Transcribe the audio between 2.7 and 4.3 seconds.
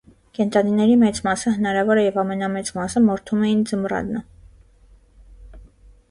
մասը, մորթում էին ձմռանը։